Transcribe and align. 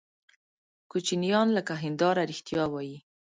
کوچنیان 0.91 1.47
لکه 1.57 1.73
هنداره 1.83 2.23
رښتیا 2.31 2.63
وایي. 2.69 2.97